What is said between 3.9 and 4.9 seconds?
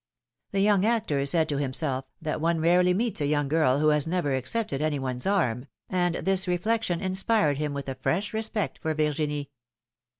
never accepted